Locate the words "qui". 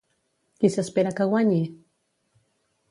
0.63-0.71